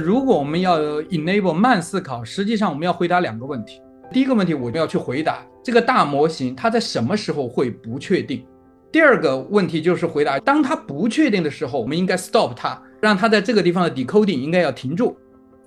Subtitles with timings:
[0.00, 3.80] 如果我们要 enable 慢思考，实际上我们要回答两个问题。
[4.10, 8.44] 第一个问题，我们要去回答这个大模型它在什么时候会不确定。
[8.90, 15.16] 第二个问题就是回答，当它不确定的时候，我们应该 stop 它，让它在这个地方的 decoding 应该要停住，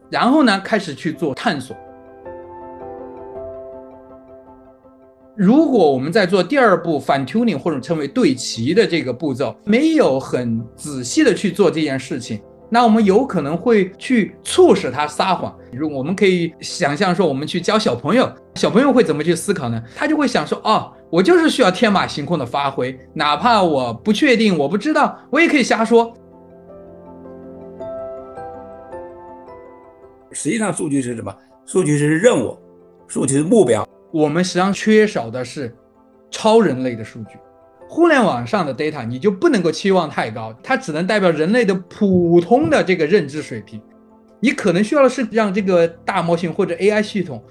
[0.09, 1.75] 然后呢，开始去做探索。
[5.35, 12.41] 如果我们在做第二步反 tuning 或者称为对齐的这个步骤，没有很仔细的去做这件事情，
[12.73, 15.55] 那我们有可能会去促使他撒谎。
[15.71, 19.79] 如果我们可以想象说，我们去教小朋友，小朋友会怎么去思考呢？
[19.95, 26.11] 他就会想说，哦，我就是需要天马行空的发挥，哪怕我不确定，我不知道，我也可以瞎说。
[30.31, 31.31] 实际上，数据是什么？
[31.67, 32.57] 数据是任务，
[33.07, 33.87] 数据是目标。
[34.11, 35.71] 我们实际上缺少的是
[36.31, 37.37] 超人类的数据，
[37.87, 43.81] 互联网上的 data 你就不能够期望太高，它只能代表人类的普通的这个认知水平。
[44.39, 47.41] 你可能需要的是让这个大模型或者 AI 系统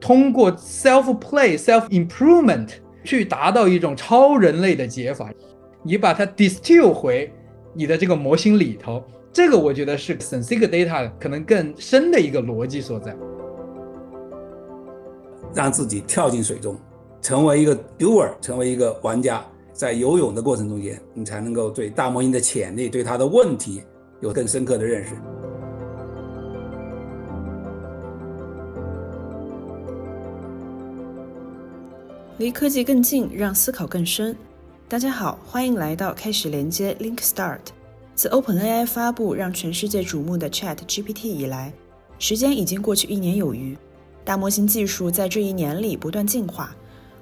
[0.00, 2.68] 通过 self play、self improvement
[3.04, 5.30] 去达到一种超人类的解法。
[5.82, 7.32] 你把它 distill 回
[7.72, 9.02] 你的这个模型里头，
[9.32, 13.14] 这个我觉得是 sensitive data 可能更深的一个逻辑所在。
[15.54, 16.76] 让自己跳进水中，
[17.22, 19.44] 成为一个 doer，成为一个玩家，
[19.80, 23.82] 在游泳的过程中间，你才能够对大模型的潜力、对它的问题
[24.20, 25.14] 有更深刻的认识。
[32.36, 34.36] 离科技更近，让思考更深。
[34.86, 37.60] 大家好，欢迎来到开始连接 Link Start。
[38.14, 41.72] 自 OpenAI 发布让全世界瞩目的 Chat GPT 以来，
[42.18, 43.74] 时间已经过去一年有余。
[44.26, 46.76] 大模型技术在这一年里不断进化，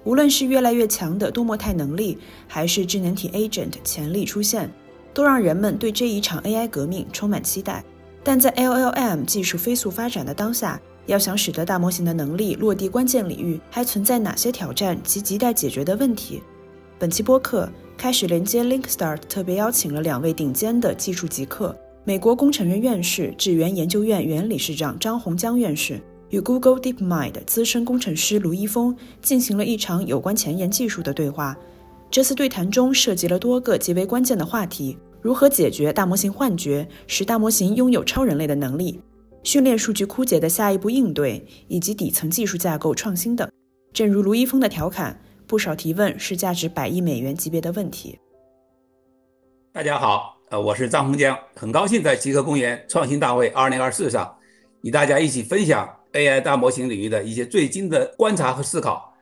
[0.09, 4.73] 无论是越来越强的多模态能力，还是智能体 agent 潜力出现，
[5.13, 7.85] 都让人们对这一场 AI 革命充满期待。
[8.25, 16.43] 但在 LLM 技术飞速发展的当下，要想使得大模型的能力落地关键领域，还存在哪些挑战及亟待解决的问题？
[16.99, 26.01] 本期播客开始连接 LinkStart，特别邀请了两位顶尖的技术极客：美国工程院院士、智源研究院原理事长张洪江院士。
[26.31, 31.57] 与 Google DeepMind 资深工程师卢一峰进行了一场有关前沿技术的对话。
[32.11, 39.01] 这次对谈中涉及了多个极为关键的话题：如何解决大模型幻觉，使大模型拥有超人类的能力；
[39.43, 43.51] 训练数据枯竭的下一步应对，以及底层技术架构创新等。
[43.93, 48.19] 正如卢一峰的调侃，不少提问是价值百亿美元级别的问题。
[49.73, 54.37] 大家好，呃，我是张洪江，很高兴在极客公园创新大会2024上
[54.83, 55.89] 与大家一起分享。
[56.13, 59.15] AI 大模型领域的一些最新的观察和思考。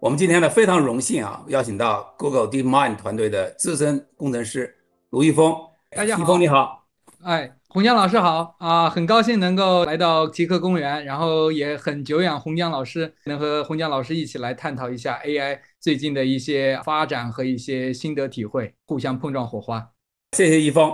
[0.00, 4.76] 我们今天呢非常荣幸啊，邀请到 Google DeepMind 团队的资深工程师
[5.10, 5.52] 卢一峰。
[5.90, 6.86] 大家好，一峰你好。
[7.24, 19.90] 哎，洪江老师好啊，很高兴能够来到极客公园，然后也很久仰洪江老师，能和洪江老师一起来探讨一下 AI 最近的一些发展和一些心得体会，互相碰撞火花。
[20.36, 20.92] 谢谢一峰。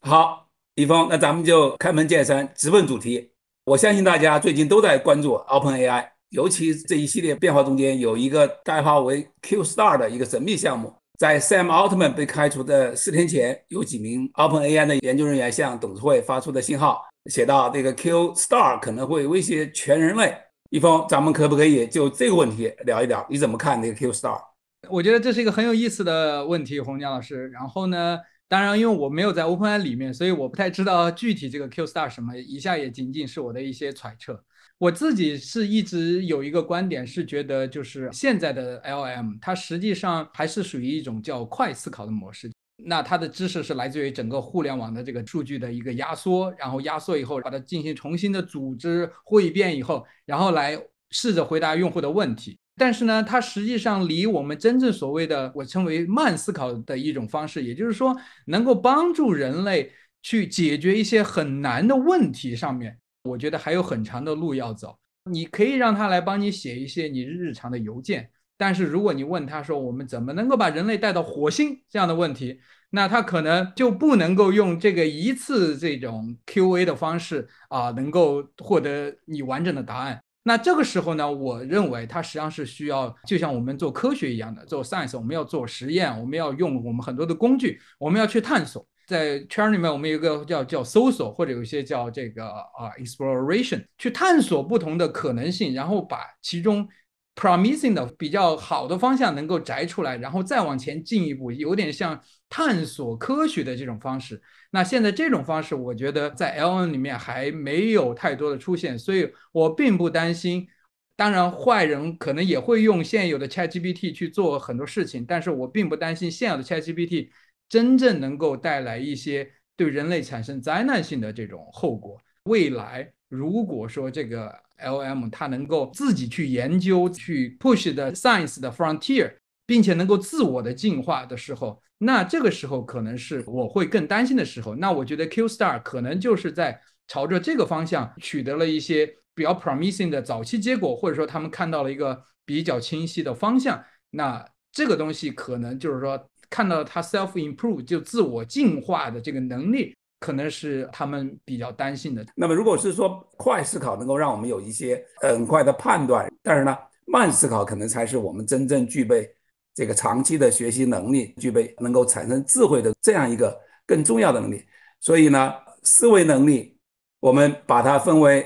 [0.00, 3.32] 好，一峰，那咱们就开门见山，直奔主题。
[3.68, 10.90] 我相信大家最近都在关注 OpenAI，尤其这一系列变化中间有一个代号为 Q Star 的一个神秘项目。
[11.18, 20.34] 在 Sam Altman 被开除的四天前，有几名 OpenAI 的研究人员向董事会发出的信号，写到这个 Q Star 可能会威胁全人类。
[20.70, 23.26] 一峰，咱们可不可以就这个问题聊一聊？
[23.28, 24.40] 你怎么看这个 Q Star？
[24.88, 27.50] 我觉得这是一个很有意思的问题，洪江老师。
[27.50, 28.18] 然后呢？
[28.48, 32.34] 当然，因为我没有在 OpenAI 里面，所以我不太知道具体这个 Q Star 什么。
[32.36, 34.42] 以下也仅仅是我的一些揣测。
[34.78, 42.50] 我自己是一直有一个观点，是觉得就是现在的 LM，它实际上还是属于一种叫快思考的模式。
[42.76, 50.80] 那它的知识是来自于整个互联网的这个数据的一个压缩，然后压缩以后把它进行重新的组织汇编以后，然后来
[51.10, 52.58] 试着回答用户的问题。
[52.78, 58.16] 但是呢，它实际上离我们真正所谓的我称为慢思考的一种方式，也就是说，
[58.46, 59.92] 能够帮助人类
[60.22, 64.96] 去解决一些很难的问题上面，我觉得还有很长的路要走。
[65.30, 72.60] 你可以让他来帮你写一些你日常的邮件，但是如果你问他说我们怎么能够把人类带到火星这样的问题，
[72.90, 80.22] 那他可能就不能够用这个一次这种 Q&A 的方式啊，能够获得你完整的答案。
[80.48, 88.88] 那这个时候呢，我认为它实际上是需要，就像我们做科学一样的，做 science，我们要做实验，我们要用我们很多的工具，我们要去探索。
[89.06, 96.88] 在圈里面，我们有个叫叫搜索，或者有一些叫这个啊 exploration，去探索不同的可能性，然后把其中
[97.36, 102.18] promising 的比较好的方向能够摘出来，然后再往前进一步，有点像
[102.48, 104.40] 探索科学的这种方式。
[104.70, 110.68] 那现在这种方式，我觉得在 L N 里面还没有太多的出现，所以我并不担心。
[111.16, 117.30] 当然，坏人可能也会用现有的 ChatGPT 去做很多事情，但是我并不担心现有的 ChatGPT
[117.68, 122.20] 真正能够带来一些对人类产生灾难性的这种后果。
[122.44, 129.32] 未来如果说这个 LM 它能够自己去研究、去 push 的 science 的 frontier，
[129.66, 134.74] 并且能够自我的进化的时候，那这个时候可能是我会更担心的时候。
[134.74, 139.14] 那我觉得 Q Star 可能就是在朝着这个方向取得了一些。
[139.38, 143.80] 比较 promising 的早期结果，或者说他们看到了一个比较清晰的方向，
[144.10, 152.26] 那这个东西可能就是说看到它 self improve 就自我进化的这个能力，可能是他们比较担心的。
[152.34, 159.32] 那么如果是说快思考能够让我们有一些很快的判断，但是呢慢思考可能才是我们真正具备
[159.78, 164.64] 这个长期的学习能力，具备能够产生智慧的这样一个更重要的能力。
[164.98, 165.54] 所以呢
[165.84, 166.76] 思维能力，
[167.20, 168.44] 我们把它分为。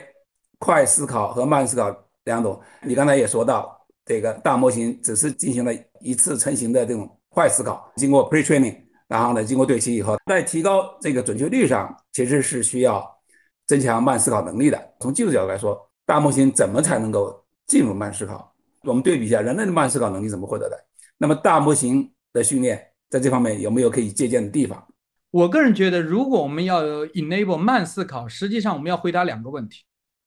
[0.64, 1.93] 快思考和慢思考
[2.23, 13.05] 两种，你刚才也说到，这个大模型只是进行了一次成型的这种快思考，经过 pre-training，然后呢，经过对齐以后，在提高这个准确率上，其实是需要
[13.67, 14.81] 增强慢思考能力的。
[15.00, 15.76] 从技术角度来说，
[16.06, 18.55] 大模型怎么才能够进入慢思考？
[18.85, 20.78] 我们对比一下人类的慢思考能力怎么获得的？
[21.22, 24.84] 那么大模型的训练在这方面有没有可以借鉴的地方？
[25.30, 29.84] 我个人觉得，如果我们要 enable 慢思考，实际上我们要回答两个问题。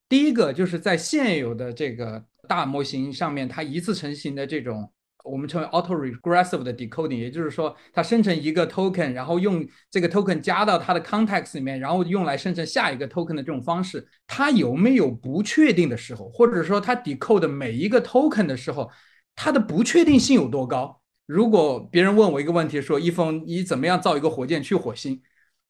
[0.08, 4.90] 第一个就是在现有的这个大模型上面，它一次成型的这种
[5.26, 18.90] 我们称为 auto-regressive 的 decoding，也就是说，它生成一个 token，然后用这个 token 加到它的 context 里面，然后用来生成下一个 token 的这种方式，它有没有不确定的时候，或者说它 decode 每一个 token 的时候，
[19.36, 21.02] 它的不确定性有多高？
[21.26, 25.22] 如果别人问我一个问题，说一峰，你怎么样造一个火箭去火星？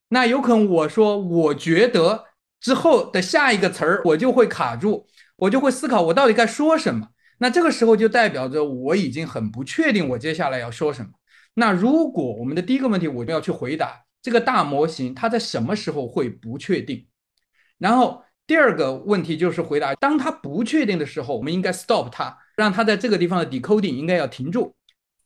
[0.09, 2.25] 那有可能我说，我觉得。
[2.61, 7.09] 之后的下一个词儿，我就会卡住，我就会思考我到底该说什么。
[7.37, 11.11] 那这个时候就代表着我已经很不确定我接下来要说什么。
[11.53, 17.05] 那如果我们的第一个问题我们要去回答这个大模型它在什么时候会不确定，
[17.77, 24.75] 然后第二个问题就是回答当它不确定的时候，我们应该 stop 它，让它在这个地方的 decoding 应该要停住，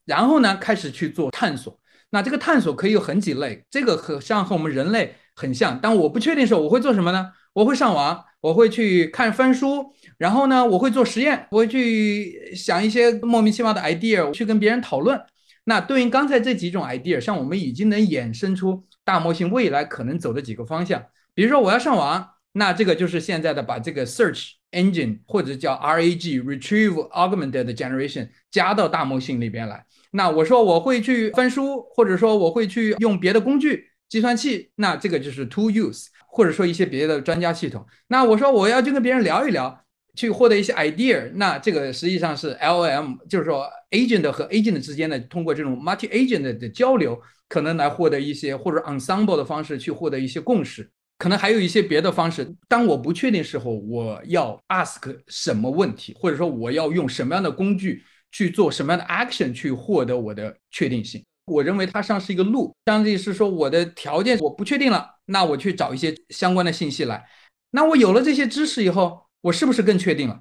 [0.06, 1.80] 然后呢开始去做探索。
[2.12, 5.16] 那这个探索可以有很几类，这个和像和我们人类。
[5.36, 7.32] 很像，当我不确定的时候，我会做什么呢？
[7.54, 15.18] 我会上网，我会去看翻书，然后呢，我会做实验，我会去想一些莫名其妙的 idea，去跟别人讨论。
[15.64, 21.02] 那对应刚才这几种 idea，像我们已经能衍生出大模型未来可能走的几个方向。
[21.34, 29.86] 比如说我要上网，那这个就是现在的把这个 search engine 或者叫 RAG（Retrieve Augmented Generation） 加到大模型里边来。
[30.12, 33.86] 那我说我会去翻书，或者说我会去用别的工具。
[34.10, 37.86] 计算器，那这个就是 to use，或者说一些别的专家系统。
[38.08, 39.86] 那我说我要去跟别人聊一聊，
[40.16, 50.90] 去获得一些 idea，那这个实际上是 LM，就是说 agent 和 agent 之间的通过这种 multi agent 的交流，可能来获得一些或者 ensemble 的方式去获得一些共识。
[51.20, 52.52] 可能还有一些别的方式。
[52.68, 61.24] 当我不确定时候，我要 ask 什么问题，或者说我要用什么样的工具去做什么样的 action 去获得我的确定性。
[61.46, 67.24] 我认为它像是一个路，相当于是说我的条件我不确定了，那我去找一些相关的信息来。
[67.72, 70.40] 那我有了这些知识以后，我是不是更确定了？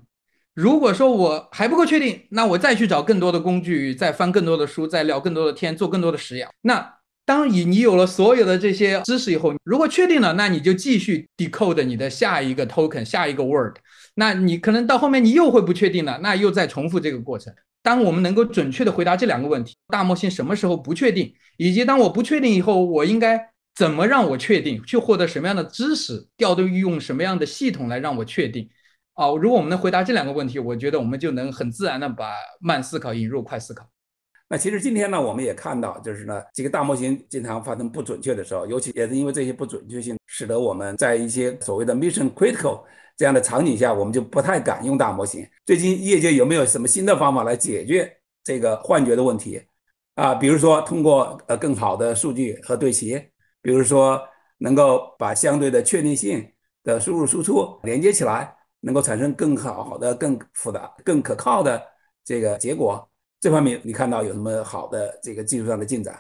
[0.55, 6.49] 如果说我还不够确定，那我再去找更多的工具，再翻更多的书，再聊更多的天，做更多的实验。
[6.63, 6.98] 那
[7.29, 13.77] 当你你有了所有的这些知识以后，如果确定了，那你就继续 decode 你的下一个 token，下一个 word。
[14.15, 17.53] 那你可能到后面你又会不确定了，那又再重复这个过程。
[17.83, 23.39] 当我们能够准确的回答这两个问题：大模型什么时候不确定，以及当我不确定以后，我应该
[23.75, 28.67] 怎么让我确定，去获得什么样的知识，调动用什么样的系统来让我确定？
[29.17, 33.87] 哦，如果我们能回答这两个问题，我觉得我们就能很自然的把慢思考引入快思考。
[34.49, 42.83] 那其实今天呢，我们也看到，就是呢，这个大模型经常发生不准确的时候，尤其也是因为这些不准确性，使得我们在一些所谓的 mission critical。
[43.17, 45.45] 这样的场景下，我们就不太敢用大模型。
[45.67, 48.11] 最近业界有没有什么新的方法来解决
[48.45, 49.61] 这个幻觉的问题
[50.15, 50.37] 啊？
[50.37, 53.21] 比如说通过呃更好的数据和对齐，
[53.61, 54.23] 比如说
[54.59, 56.49] 能够把相对的确定性
[56.85, 61.83] 的输入输出连接起来，能够产生更好的、更复杂、更可靠的
[62.25, 63.11] 这个结果。
[63.41, 66.19] 这方面你看到有什么好的这个技术上的进展？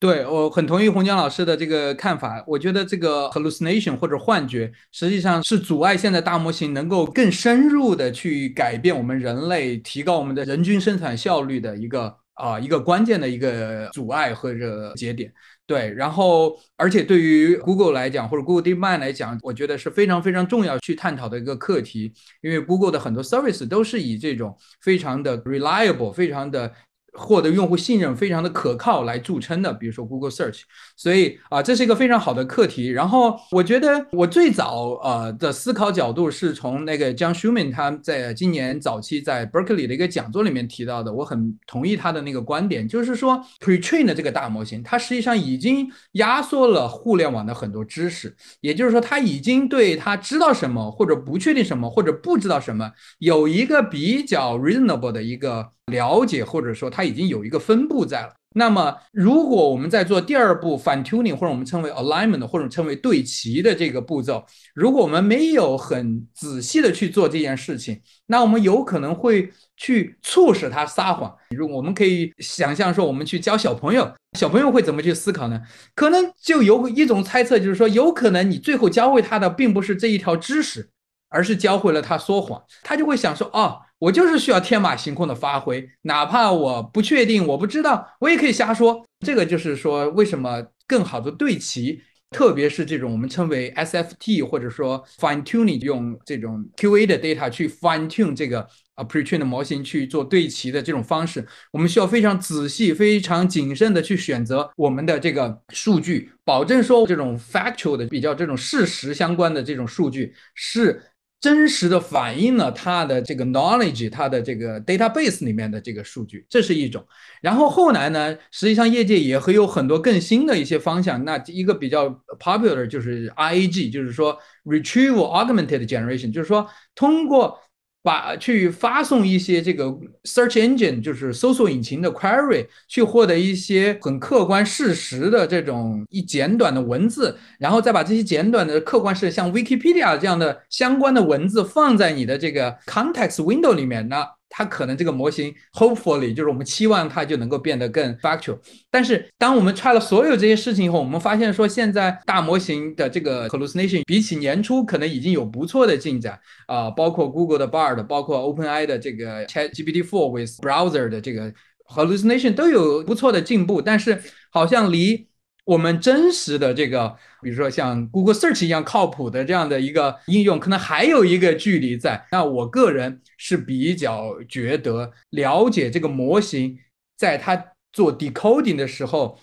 [0.00, 2.44] 对我很同意洪江老师的这个看法。
[2.46, 15.32] 我觉得这个 hallucination 或者幻觉，实际上是阻碍现在大模型能够更深入的去改变我们人类、提高我们的人均生产效率的一个啊一个关键的一个阻碍或者节点。
[15.66, 26.72] 对，然后而且对于 Google 来讲，或者 Google DeepMind 来讲，我觉得是非常非常重要去探讨的一个课题，因为 Google 的很多 service 都是以这种非常的 reliable，非常的。
[27.16, 30.62] 获得用户信任非常的可靠来著称的，比如说 Google Search，
[30.96, 32.90] 所以啊，这是一个非常好的课题。
[32.90, 55.70] 然后我觉得我最早呃的思考角度是从那个 John Schuman 他在今年早期在 Berkeley 的一个讲座里面提到的，我很同意他的那个观点，就是说 Pretrain 的这个大模型，它实际上已经压缩了互联网的很多知识，也就是说，它已经对它知道什么或者不确定什么或者不知道什么有一个比较 reasonable 的一个。
[55.86, 58.32] 了解或者说它已经有一个分布在了。
[58.56, 64.44] 那么，如果我们在做第二步 fine tuning，或者我们称为 alignment，或者称为对齐的这个步骤，
[64.76, 71.36] 如果我们没有很仔细的去做这件事情，那我们有可能会去促使他撒谎。
[71.50, 75.60] 如我们可以想象说，我们去教小朋友，小朋友会怎么去思考呢？
[75.96, 80.90] 可能就有一种猜测，就是说，有可能你最后教会他的并不是这一条知识，
[81.28, 83.80] 而是教会了他说谎，他就会想说，哦。
[84.04, 89.02] 我就是需要天马行空的发挥，哪怕我不确定，我不知道，我也可以瞎说。
[89.20, 111.02] 这个就是说，为什么更好的对齐，特别是这种我们称为 SFT 或者说 fine tuning，用这种 QA 的 data 去 fine tune 这个啊 pretrain 的模型去做对齐的这种方式，我们需要非常仔细、非常谨慎的去选择我们的这个数据，保证说这种 factual 的比较这种事实相关的这种数据是。
[111.44, 117.06] 真实的反映了它的这个 knowledge，它的这个 database 里面的这个数据，这是一种。
[117.42, 121.22] 然后后来呢，实际上业界也会有很多更新的一些方向。
[121.26, 122.08] 那一个比较
[122.40, 127.60] popular 就是 IAG，就是说 retrieval augmented generation，就是说通过。
[128.04, 129.86] 把去发送一些这个
[130.24, 144.22] search engine，就是搜索引擎的 query，去获得一些很客观事实的这种一简短的文字，然后再把这些简短的客观事像 Wikipedia 这样的相关的文字放在你的这个 context window 里面呢。
[144.56, 148.56] 它可能这个模型，hopefully 就是我们期望它就能够变得更 factual。
[148.88, 161.52] 但是当我们 try 了所有这些事情以后，我们发现说现在大模型的这个 hallucination 比起年初可能已经有不错的进展啊，包括 Google 的 Bard，包括 OpenAI 的这个 ChatGPT4 with browser 的这个
[161.88, 165.26] hallucination 都有不错的进步，但是好像离
[165.64, 172.26] 我们真实的这个，比如说像 Google Search 一样靠谱的这样的一个应用，可能还有一个距离在。
[172.30, 176.78] 那我个人是比较觉得，了解这个模型，
[177.16, 179.38] 在它做 decoding 的时候，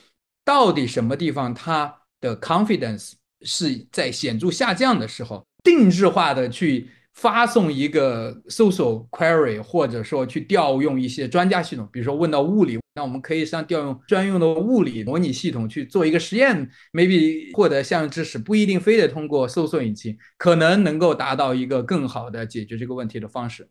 [0.45, 6.89] 到底什么地方它的 confidence 是在显著下降的时候，定制化的去。
[7.13, 23.67] 发送一个搜索 query，或者说去调用一些专家系统，比如说问到物理，那我们可以上调用专用的物理模拟系统去做一个实验，maybe 获得相应知识，不一定非得通过搜索引擎，可能能够达到一个更好的解决这个问题的方式。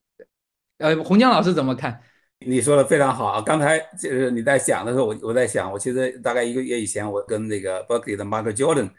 [0.79, 2.01] 呃，洪江老师怎么看？
[2.47, 3.43] 你说的非常好啊！
[3.43, 8.91] 刚才就是你在想的时候，我我在想，我其实大概一个月以前，我跟那个 Berkeley 的 Mark Jordan。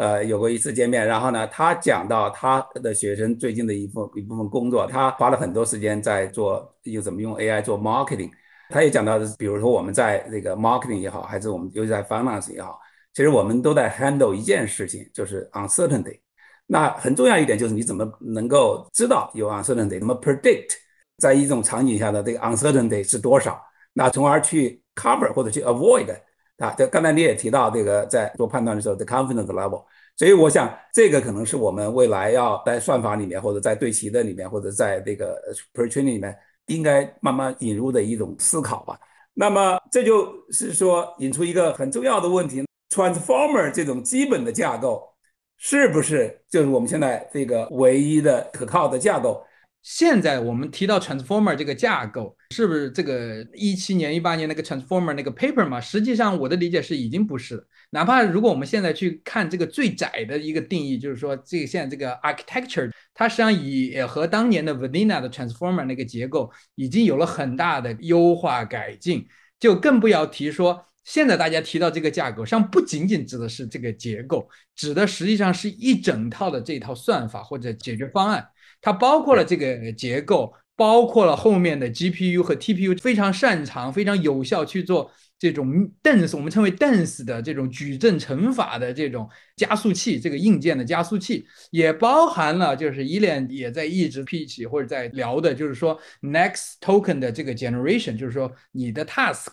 [0.00, 8.30] 呃，有过一次见面，然后呢，他讲到他的学生最近的一部一部分工作，他花了很多时间在做，又怎么用 AI 做 marketing。
[8.70, 12.80] 他也讲到，比如说我们在这个 marketing 也好，还是我们尤其在 finance 也好，
[13.12, 16.18] 其实我们都在 handle 一件事情，就是 uncertainty。
[16.66, 20.70] 那很重要一点就是你怎么能够知道有 uncertainty，怎么 predict
[21.18, 26.16] 在一种场景下的这个 uncertainty 是多少，那从而去 cover 或者去 avoid。
[26.60, 29.82] 啊，这刚才你也提到这个在做判断的时候，the confidence level，
[30.20, 35.40] 所以我想这个可能是我们未来要在算法里面，或者在对齐的里面，或者在这个
[35.72, 36.36] pretraining 里面，
[36.66, 39.00] 应该慢慢引入的一种思考吧。
[39.32, 45.10] 那么这就是说引出一个很重要的问题：transformer 这种基本的架构，
[45.56, 49.42] 是不是就是我们现在这个唯一的可靠的架构？
[49.82, 55.80] 现在我们提到 transformer 这个架构，是不是这个一七年、一八年那个 transformer 那个 paper 嘛？
[55.80, 57.64] 实际上我的理解是已经不是了。
[57.92, 69.26] 哪怕如果我们现在去看这个最窄的一个定义，就是说这个现在这个 architecture，它实际上也和当年的 vanilla 的 transformer 那个结构已经有了很大的优化改进，
[69.58, 74.46] 就更不要提说现在大家提到这个架构，实际上不仅仅指的是这个结构，
[74.76, 78.46] 指的实际上是一整套的这套算法或者解决方案。
[78.80, 99.48] 它包括了这个结构，包括了后面的 GPU 和 TPU 非常擅长、非常有效去做这种 dense，我们称为 dense 的这种矩阵乘法的这种加速器，这个硬件的加速器也包含了，就是依恋也在一直 pitch 或者在聊的，就是说 next token 的这个 generation，就是说你的 task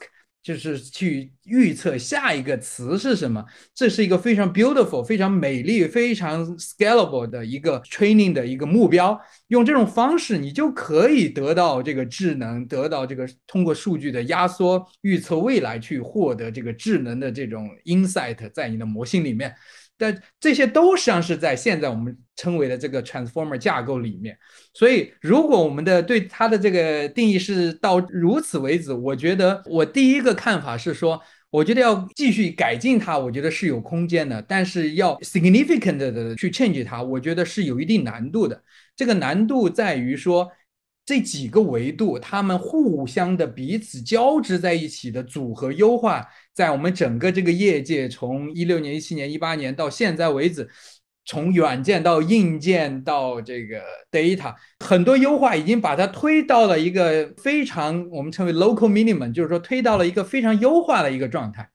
[0.47, 3.43] 就是去预测下一个词是什么，
[3.75, 9.19] 这是一个非常 beautiful、非常美丽、非常 scalable 的一个 training 的一个目标。
[9.49, 19.53] 用这种方式，你就可以得到这个智能，得到这个通过数据的压缩预测未来，去获得这个智能的这种 insight 在你的模型里面。
[19.97, 24.37] 但这些都实际上是在现在我们称为的这个 transformer 架构里面。
[24.73, 34.41] 所以，如果我们的对它的这个定义是到如此为止，我觉得我第一个看法是说，我觉得要继续改进它，我觉得是有空间的。
[34.47, 38.63] 但是要 significant 的去 change 它，我觉得是有一定难度的。
[38.95, 40.49] 这个难度在于说。
[41.07, 50.69] 这几个维度，它们互相的彼此交织在一起的组合优化，在我们整个这个业界，从一六年、一七年、一八年到现在为止，
[51.23, 54.53] 从软件到硬件到这个 data，
[54.85, 61.69] 很多优化已经把它推到了一个非常我们称为 local minimum，就是说推到了一个非常优化的一个状态。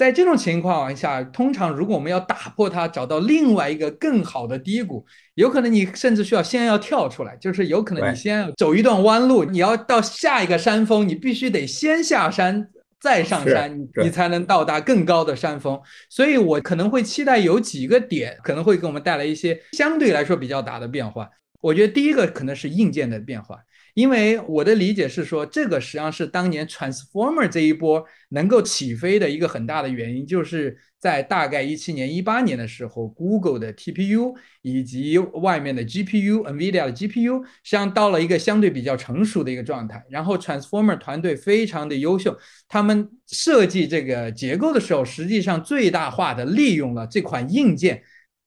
[0.00, 5.04] 在这种情况下，通常如果我们要打破它，找到另外一个更好的低谷，
[5.34, 12.66] 有可能你甚至需要先要跳出来，就是有可能你先要走一段弯路，你要到下一个山峰，你必须得先下山
[12.98, 15.78] 再上山，你才能到达更高的山峰。
[16.08, 21.28] 所以我可能会期待有几个点可能会给我们带来一些相对来说比较大的变化。
[21.60, 23.58] 我觉得第一个可能是硬件的变化。
[24.00, 40.02] 因为我的理解是说，这个实际上是当年 Transformer 这一波能够起飞的一个很大的原因，就是在大概一七年、一八年的时候，Google 的 TPU 以及外面的 GPU，NVIDIA 的 GPU，实际上到了一个相对比较成熟的一个状态。
[40.08, 42.34] 然后 Transformer 团队非常的优秀，
[42.68, 48.02] 他们设计这个结构的时候，实际上最大化的利用了这款硬件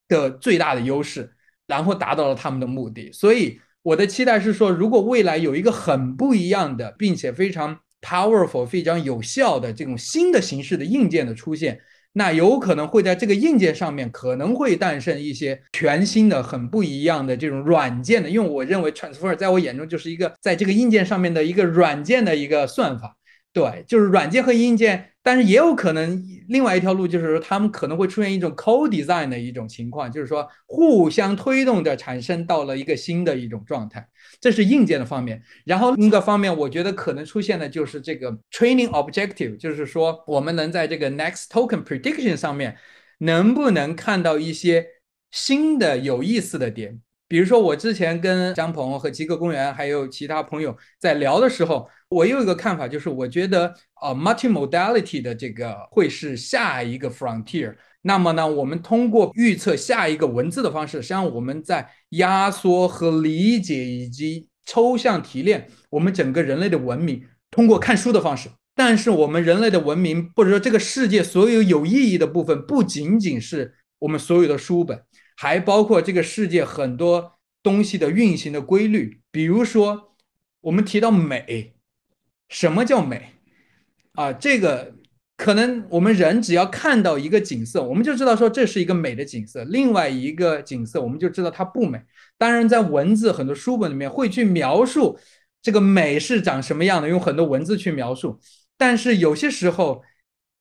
[0.08, 1.32] 的最大的优势，
[1.68, 3.12] 然后达到了他们的目的。
[3.12, 3.60] 所以。
[3.84, 11.80] 我的期待是说，如果未来有一个很不一样的，并且非常 powerful、非常有效的这种新的形式的硬件的出现，
[12.14, 18.30] 那有可能会在这个硬件上面可能会诞生一些全新的、很不一样的这种软件的。
[18.30, 23.18] 因为我认为 transfer 在我眼中就是一个在这个硬件上面的一个软件的一个算法。
[23.52, 34.06] 对，就是软件和硬件，但是也有可能另外一条路，就是说他们可能会出现一种 co-design 的一种情况，就是说互相推动的产生到了一个新的一种状态，
[34.42, 35.42] 这是硬件的方面。
[35.64, 42.78] 然后另一个方面，我觉得可能出现的就是这个 training objective，就是说我们能在这个 next token prediction 上面
[43.20, 44.86] 能不能看到一些
[45.32, 47.00] 新的有意思的点。
[47.34, 57.74] 比如说，我之前跟张鹏和极客公园还有其他朋友在聊的时候，我有一个看法，就是我觉得啊，multimodality 的这个会是下一个 frontier。
[58.04, 68.48] 那么呢，我们通过预测下一个文字的方式，实际上我们在压缩和理解以及抽象提炼我们整个人类的文明，通过看书的方式。
[68.76, 75.02] 但是我们人类的文明，或者说这个世界所有有意义的部分，不仅仅是我们所有的书本。
[75.36, 80.16] 还包括这个世界很多东西的运行的规律，比如说
[80.62, 81.74] 我们提到美，
[82.50, 83.34] 什么叫美
[84.14, 84.32] 啊？
[84.32, 84.96] 这个
[85.36, 92.00] 可能我们人只要看到一个景色，我们就知道说这是一个美的景色；另外一个景色，我们就知道它不美。
[92.38, 95.18] 当然，在文字很多书本里面会去描述
[95.62, 98.40] 这个美是长什么样的，用很多文字去描述。
[98.78, 100.04] 但是有些时候，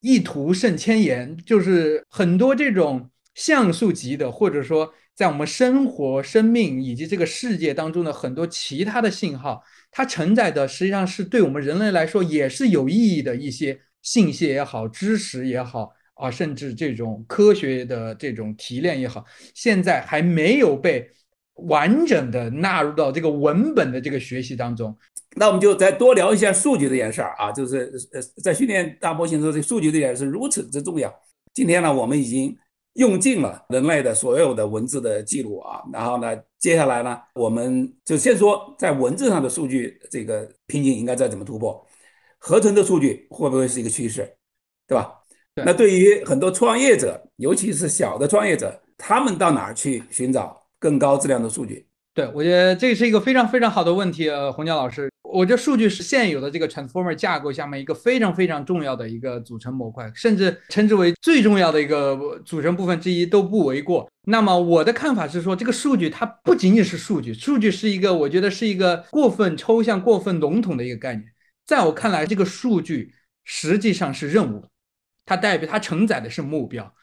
[0.00, 3.10] 一图胜千言，就是很多这种。
[3.34, 21.10] 像素级的，或者说在我们生活、生命以及这个世界当中的很多其他的信号，它承载的实际上是对我们人类来说也是有意义的一些信息也好、知识也好啊，甚至这种科学的这种提炼也好，现在还没有被
[21.54, 24.96] 完整的纳入到这个文本的这个学习当中。
[25.36, 31.10] 那我们就再多聊一下数据这件事儿啊，就是呃，在训练大模型的时候，这数据这件事如此之重要。
[31.54, 32.54] 今天呢，我们已经。
[32.94, 41.86] 用尽了人类的所有的文字的记录啊，然后呢，接下来呢，我们就先说在文字上的数据这个瓶颈应该再怎么突破，
[42.38, 44.36] 合成的数据会不会是一个趋势，
[44.86, 45.14] 对吧？
[45.54, 51.86] 那对于很多创业者，尤其是小的创业者，他们到哪儿去寻找更高质量的数据？
[52.14, 55.11] 对，我觉得这是一个非常非常好的问题，呃，洪江老师。
[55.32, 64.08] 我觉得数据是现有的这个 transformer 架构下面一个非常非常重要的一个组成模块，甚至称之为最重要的一个组成部分之一都不为过。
[64.26, 71.24] 那么我的看法是说，这个数据它不仅仅是数据，数据是一个我觉得是一个过分抽象、过分笼统的一个概念。
[71.66, 73.12] 在我看来，这个数据
[73.44, 74.66] 实际上是任务，
[75.24, 76.94] 它代表它承载的是目标。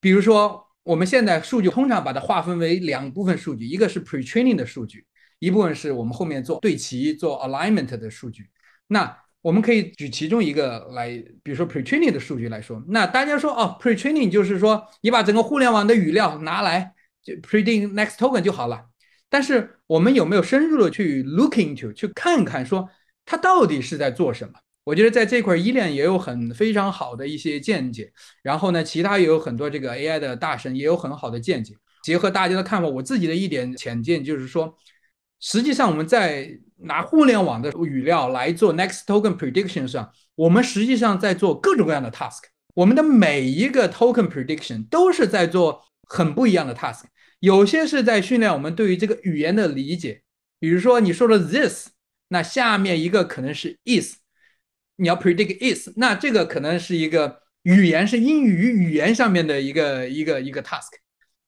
[0.00, 0.64] 比如说。
[0.86, 5.04] 我们现在数据通常把它划分为两部分数据，一个是 pre-training 的数据，
[5.38, 8.48] 一部分是我们后面做对齐、做 alignment 的数据。
[8.88, 11.08] 那我们可以举其中一个来，
[11.42, 12.82] 比如说 pretraining 的数据来说。
[12.88, 18.86] 那大家说哦，pretraining 就是说你把整个互联网的语料拿来就 predict next token 就好了。
[19.28, 22.88] 但是我们有没有深入的去 looking to 去看看说
[23.24, 24.54] 它到底是在做什么？
[24.84, 28.12] 我觉得在这块依恋也有很非常好的一些见解。
[28.42, 31.74] 然后呢，其他也有很多这个 AI 的大神也有很好的见解。
[32.04, 34.76] 结合大家的看法，我自己的一点浅见就是说，
[35.40, 42.40] 实际上我们在拿互联网的语料来做 next token prediction 上，我们实际上在做各种各样的 task。
[42.74, 47.04] 我们的每一个 token prediction 都是在做很不一样的 task。
[47.40, 50.22] 有些是在训练我们对于这个语言的理解，
[50.58, 51.88] 比如说你说的 this，
[52.28, 54.16] 那下面一个可能是 is，
[54.96, 60.88] 你要 predict is，那这个可能是一个语言是英语语言上面的一个一个一个 task。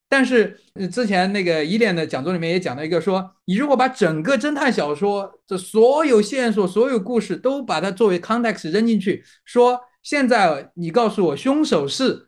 [0.08, 0.58] 但是
[0.90, 12.26] 之前那个依恋的讲座里面也讲到一个说，你如果把整个侦探小说的所有线索、所有故事都把它作为 context 扔进去，说现在你告诉我凶手是。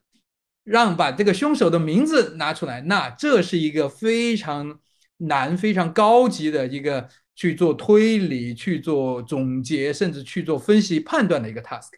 [0.63, 4.79] 让把这个凶手的名字拿出来，那这是一个非常
[5.17, 11.89] 难、非常高级的一个去做推理、去做总结，甚至去做分析判断的一个 task。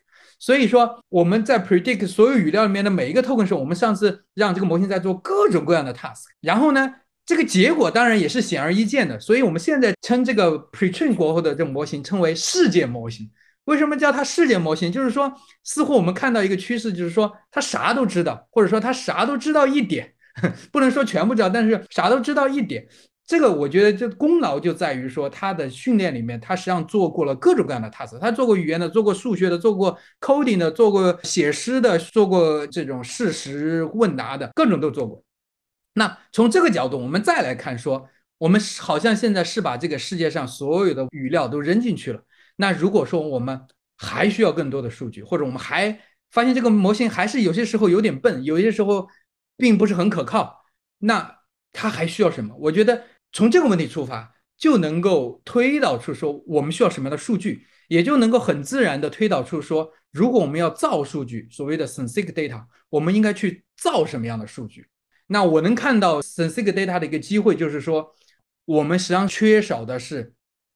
[0.42, 6.92] 所以说，我们在 predict 所有语料里面的每一个 token 时，候，我们上次让这个模型在做各种各样的 task，然后呢，
[7.24, 9.20] 这个结果当然也是显而易见的。
[9.20, 13.30] 所以我们现在称这个 pretrain 过后的这种模型称为世界模型。
[13.66, 14.90] 为什么叫它世界模型？
[14.90, 20.12] 就是说，似乎我们看到一个趋势，就是说它啥都知道，或者说它啥都知道一点，
[20.72, 22.84] 不能说全部知道，但是啥都知道一点。
[23.32, 35.24] 这个我觉得这功劳就在于说，它的训练里面，它实际上做过了各种各样的 task，它做过语言的，做过数学的，做过 coding 的，做过写诗的，做过这种事实问答的，各种都做过。
[35.94, 42.22] 那从这个角度，我们再来看说，我们好像现在是把这个世界上所有的语料都扔进去了。
[42.56, 43.58] 那如果说我们
[43.96, 45.98] 还需要更多的数据，或者我们还
[46.32, 49.08] 发现这个模型还是有些时候有点笨，有些时候
[49.56, 50.66] 并不是很可靠，
[50.98, 51.38] 那
[51.72, 52.54] 它还需要什么？
[52.58, 64.86] 我觉得从这个问题出发，就能够推导出说我们需要什么样的数据，也就能够很自然的推导出说，如果我们要造数据，所谓的 synthetic data，我们应该去造什么样的数据？
[65.28, 68.14] 那我能看到 synthetic data 的一个机会，就是说
[68.66, 70.34] 我们实际上缺少的是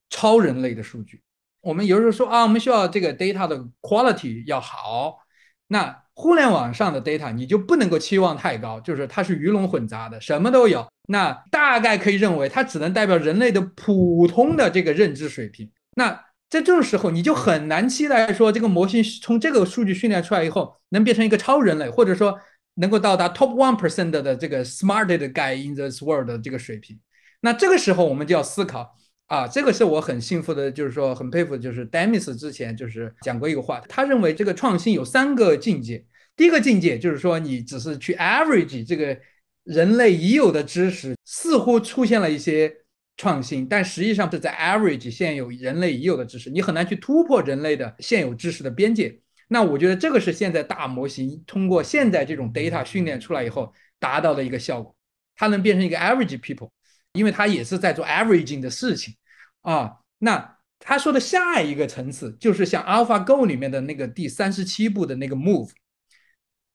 [0.08, 1.22] 超人类的数据。
[1.60, 5.18] 我们有时候说啊，我们需要这个 data 的 quality 要好。
[5.66, 10.84] 那互联网上的 data 你就不能够期望太高，就是它是鱼龙混杂的，什么都有。
[11.08, 15.70] 那大概可以认为它只能代表人类的普通的这个认知水平。
[15.94, 16.10] 那
[16.48, 22.40] 在这种时候，你就很难期待说这个模型从这个数据训练出来以后能变成一个超人类，或者说
[22.76, 26.98] 能够到达 top one percent 的这个 smarted guy in this world 的这个水平。
[27.42, 28.96] 那这个时候我们就要思考。
[29.26, 36.04] 啊，这个是我很幸福的，就是说很佩服，就是 Demis 之前就是讲过一个话，他认为这个创新有三个境界。
[36.36, 39.18] 第一个境界就是说，你只是去 average 这个
[39.64, 42.72] 人类已有的知识，似乎出现了一些
[43.16, 49.18] 创新，但实际上是在 average 现有人类已有的知识，你很难去突破人类的现有知识的边界。
[49.48, 54.94] 那我觉得这个是现在大模型通过现在这种 data 训练出来以后达到的一个效果，
[55.34, 56.70] 它能变成一个 average people。
[57.16, 59.14] 因为他也是在做 averaging 的事情，
[59.62, 65.70] 啊，那他说的下一个层次就是像 AlphaGo 里面的那个第三十七步的那个 move，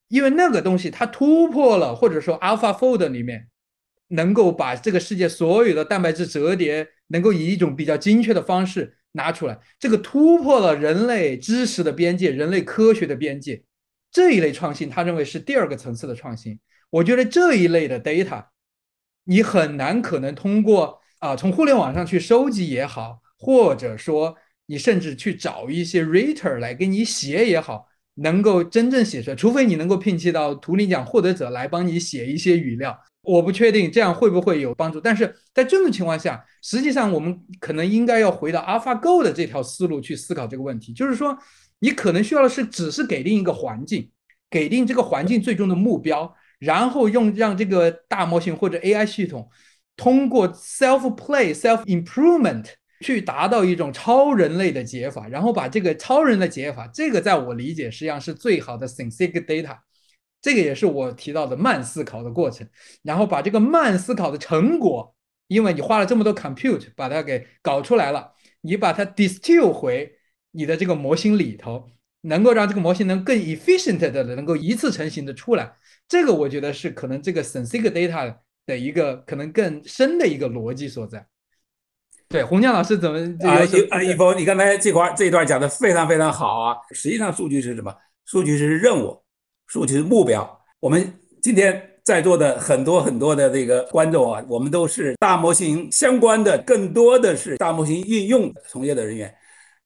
[0.08, 3.48] 因为那个东西它突破了，或者说 AlphaFold 里面
[4.08, 13.62] 能够把这个世界所有的蛋白质折叠，能够以一种比较精确的方式拿出来，这个突破了人类知识的边界，人类科学的边界，
[14.10, 16.58] 这一类创新，他认为是第二个层次的创新。
[16.90, 18.51] 我觉得这一类的 data。
[19.24, 35.00] 你很难可能通过啊，从互联网上去收集也好，或者说你甚至去找一些 writer 来给你写也好，能够真正写出来，除非你能够聘请到图灵奖获得者来帮你写一些语料，我不确定这样会不会有帮助。
[35.00, 41.38] 但是在这种情况下，实际上我们可能应该要回到 AlphaGo 的这条思路去思考这个问题，就是说
[41.78, 44.10] 你可能需要的是只是给定一个环境，
[44.50, 46.34] 给定这个环境最终的目标。
[46.62, 49.50] 然后用让这个大模型或者 AI 系统
[49.96, 52.66] 通过 self play self improvement
[53.00, 59.76] 去达到一种超人类的解法，然后把这个超人的解法，这个在我理解实际上是最好的 synthetic data，
[60.40, 62.64] 这个也是我提到的慢思考的过程。
[63.02, 65.12] 然后把这个慢思考的成果，
[65.48, 70.12] 因为你花了这么多 compute 把它给搞出来了，你把它 distill 回
[70.52, 75.72] 你的这个模型里头，能够让这个模型能更 efficient 的能够一次成型的出来。
[76.12, 81.26] 这个我觉得是可能这个 synthetic data 的一个可能更深的一个逻辑所在。
[82.28, 83.56] 对，洪江老师怎么啊？
[83.88, 86.76] 啊，一峰，你刚才这块这一段讲的非常非常好啊！
[86.90, 87.90] 实际上，数据是什么？
[88.26, 89.22] 数据是任务，
[89.68, 90.46] 数据是目标。
[90.80, 99.34] 我们今天在座的很多很多的这个观众啊，我们都是大模型相关的，更多的是大模型运用从业的人员。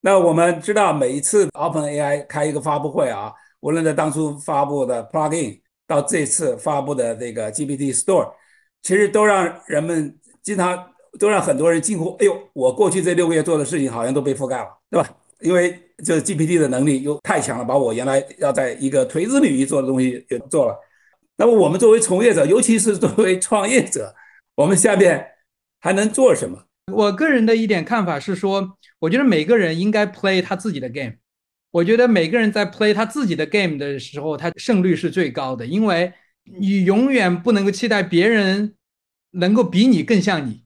[0.01, 8.33] 那我们知道，每一次 OpenAI 开一个发布会啊，无论在当初发布的 Plugin，到这次发布的这个 GPT Store，
[8.83, 10.93] 其实都让人们经常。
[11.19, 15.09] 都让很多人惊呼：“哎呦，我过去这六个月做的事情好像都被覆盖了，对吧？
[15.41, 20.79] 因为这 GPT 的能力又太强了，把我原来要在一个垂直领域做的东西也做了。
[21.39, 24.15] 那么我们作为从业者，尤其是作为创业者，
[24.57, 25.27] 我们下面
[25.81, 26.63] 还能做什么？
[26.93, 31.15] 我个人的一点看法是说，我觉得每个人应该 play 他自己的 game。
[31.77, 36.11] 我觉得每个人在 play 他自己的 game 的时候，他胜率是最高的，因为
[36.59, 38.75] 你永远不能够期待别人
[39.33, 40.63] 能够比你更像你。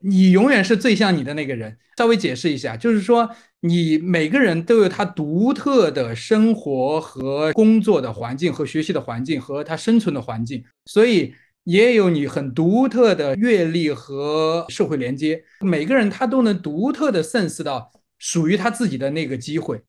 [0.00, 1.78] 你永远是最像你的那个人。
[1.96, 15.44] 稍微解释一下，就是说，你每个人都有他独特的生活和工作的环境，和学习的环境，和他生存的环境，所以也有你很独特的阅历和社会连接。
[15.60, 19.80] 每个人他都能独特的 sense 到属于他自己的那个机会，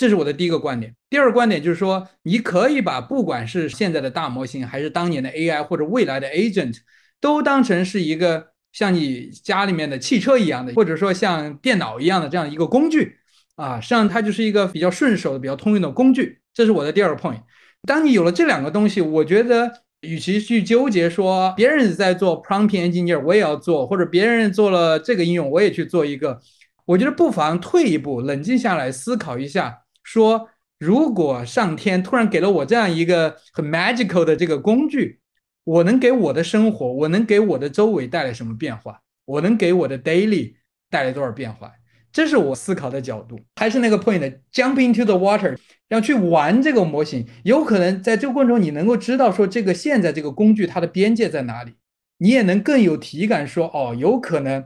[0.00, 0.94] 这是我的第一个观点。
[1.10, 6.78] 第二个观点就是说，你可以把不管是现在的大模型，还是当年的 AI，或者未来的 agent，
[7.20, 8.48] 都当成是一个。
[8.72, 13.16] 像你家里面的汽车一样的，或者说像电脑一样的这样一个工具
[13.56, 16.38] 啊，实际上它就是一个比较顺手的、比较通用的工具。
[16.54, 17.40] 这是我的第二个 point。
[17.82, 19.68] 当你有了这两个东西，我觉得
[20.02, 26.40] 与其去纠结说别人在做 prompt engineer，我也要做，或者别人做了这个应用，我也去做一个，
[26.84, 29.78] 我觉得不妨退一步，冷静下来思考一下，
[30.12, 35.20] 说如果上天突然给了我这样一个很 magical 的这个工具。
[35.64, 39.02] 我能给我的生活，我能给我的周围带来什么变化？
[39.26, 40.54] 我能给我的 daily
[40.88, 41.70] 带来多少变化？
[42.10, 43.38] 这是我思考的角度。
[43.56, 45.56] 还是那个 point，jump into the water，
[45.90, 47.28] 要去玩这个模型。
[47.44, 51.74] 有可能在这个过程中，你能够知道说这个现在这个工具它的边界在哪里，
[52.18, 54.64] 你也能更有体感说，哦，有可能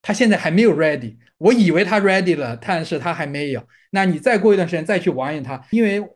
[0.00, 3.66] 它现在还没有 ready，我以为他 ready 了，但是他还没有。
[3.90, 6.06] 那你再过一段时间再去玩一他，因为。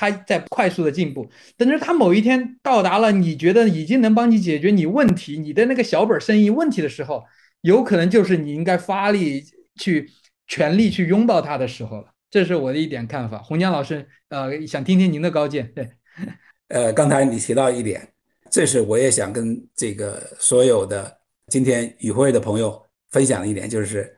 [0.00, 7.24] 他在快速的进步，等着他某一天到达了你觉得已经能帮你解决你问题、你的那个小本生意问题的时候，
[7.62, 9.42] 有可能就是你应该发力
[9.74, 10.08] 去
[10.46, 12.12] 全力去拥抱他的时候了。
[12.30, 13.38] 这是我的一点看法。
[13.38, 15.68] 洪江老师，呃，想听听您的高见。
[15.74, 15.90] 对，
[16.68, 18.06] 呃，刚才你提到一点，
[18.48, 24.16] 这是我也想跟这个所有的今天与会的朋友分享的一点，就是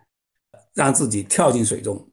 [0.81, 2.09] 让自己跳进水中，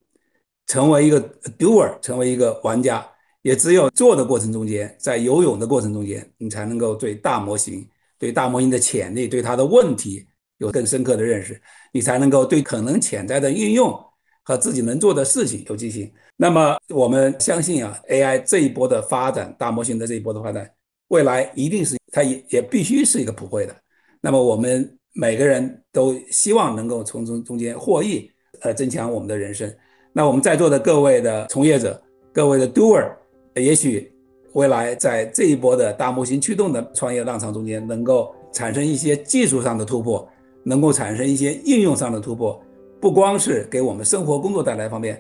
[0.66, 1.22] 成为一个
[1.58, 3.10] doer，成为一个玩家。
[3.42, 7.88] 也只有做的过程中间，在游泳的过程中间，你才能够对大模型、
[8.20, 10.28] 对大模型的潜力、对它的问题
[10.58, 11.62] 有更深刻的认识，
[11.94, 13.98] 你才能够对可能潜在的应用
[14.44, 16.12] 和自己能做的事情有信心。
[16.36, 20.70] 那么，我们相信啊，AI 这一波的发展，大模型的这一波的发展，
[21.08, 23.74] 未来一定是它也也必须是一个普惠的。
[24.20, 28.30] 那么，我们每个人都希望能够从中中间获益，
[28.62, 29.72] 呃，增强我们的人生。
[30.14, 32.02] 那我们在座的各位的从业者，
[32.34, 33.10] 各位的 doer。
[33.56, 34.12] 也许
[34.54, 40.28] 未来在这一波的大模型驱动的创业浪潮中间，能够产生一些技术上的突破，
[40.64, 42.60] 能够产生一些应用上的突破，
[43.00, 45.20] 不光是给我们生活工作带来方便，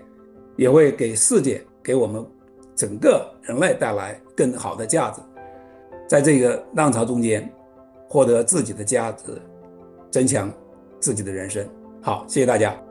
[0.56, 2.24] 也会给世界、给我们
[2.76, 5.22] 整个人类带来更好的价值。
[6.08, 7.52] 在这个浪潮中间，
[8.08, 9.42] 获得自己的价值，
[10.12, 10.52] 增强
[11.00, 11.68] 自己的人生。
[12.02, 12.87] 好，谢谢大家。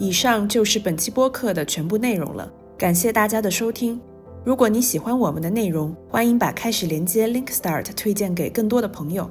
[0.00, 4.00] 以上就是本期播客的全部内容了，感谢大家的收听。
[4.42, 9.30] 如果你喜欢我们的内容，欢迎把开始连接 Link Start 推荐给更多的朋友。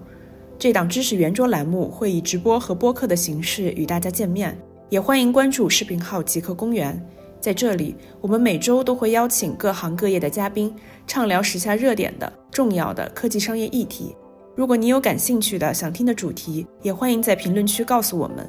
[0.59, 4.55] 这档知识圆桌栏目会以直播和播客的形式与大家见面，
[4.89, 7.03] 也欢迎关注视频号极客公园。
[7.41, 10.71] 在这里，我们每周都会邀请各行各业的嘉宾，
[11.07, 14.15] 畅聊时下热点的重要的科技商业议题。
[14.55, 18.47] 如果你有感兴趣的想听的主题，也欢迎在评论区告诉我们。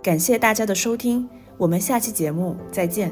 [0.00, 3.10] 感谢大家的收听，我们下期节目再见。